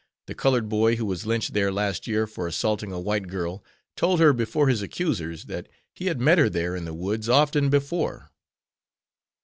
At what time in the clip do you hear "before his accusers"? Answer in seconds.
4.33-5.45